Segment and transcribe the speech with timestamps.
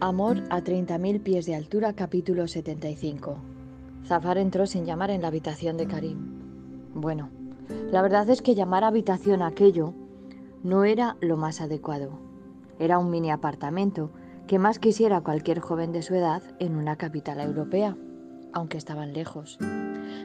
[0.00, 3.38] Amor a 30.000 pies de altura, capítulo 75.
[4.04, 6.18] Zafar entró sin llamar en la habitación de Karim.
[6.94, 7.30] Bueno,
[7.90, 9.94] la verdad es que llamar habitación aquello
[10.62, 12.10] no era lo más adecuado.
[12.78, 14.10] Era un mini apartamento
[14.46, 17.96] que más quisiera cualquier joven de su edad en una capital europea,
[18.52, 19.56] aunque estaban lejos.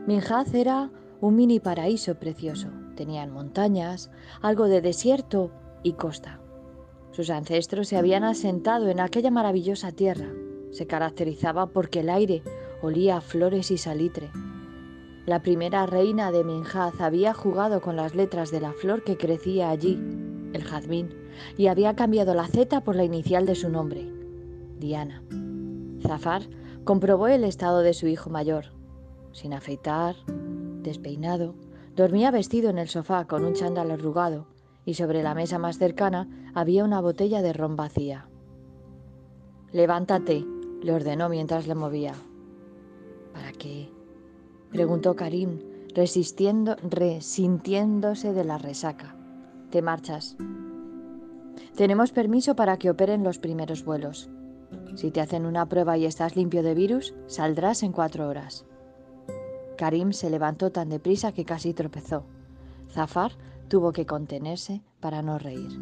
[0.06, 0.92] Minhaz era
[1.22, 2.68] un mini paraíso precioso.
[2.98, 4.12] Tenían montañas,
[4.42, 5.50] algo de desierto
[5.82, 6.41] y costa.
[7.12, 10.28] Sus ancestros se habían asentado en aquella maravillosa tierra.
[10.72, 12.42] Se caracterizaba porque el aire
[12.82, 14.32] olía a flores y salitre.
[15.26, 19.70] La primera reina de Minhaz había jugado con las letras de la flor que crecía
[19.70, 20.00] allí,
[20.54, 21.10] el jazmín,
[21.58, 24.10] y había cambiado la Z por la inicial de su nombre,
[24.80, 25.22] Diana.
[26.02, 26.44] Zafar
[26.86, 28.66] comprobó el estado de su hijo mayor.
[29.34, 30.16] Sin afeitar,
[30.82, 31.56] despeinado,
[31.96, 34.48] dormía vestido en el sofá con un chándal arrugado
[34.86, 38.28] y sobre la mesa más cercana había una botella de ron vacía.
[39.72, 40.46] Levántate,
[40.82, 42.14] le ordenó mientras le movía.
[43.34, 43.90] ¿Para qué?
[44.70, 45.60] preguntó Karim,
[45.94, 49.16] resistiendo, resintiéndose de la resaca.
[49.70, 50.36] Te marchas.
[51.76, 54.30] Tenemos permiso para que operen los primeros vuelos.
[54.96, 58.66] Si te hacen una prueba y estás limpio de virus, saldrás en cuatro horas.
[59.78, 62.24] Karim se levantó tan deprisa que casi tropezó.
[62.90, 63.32] Zafar
[63.72, 65.80] tuvo que contenerse para no reír.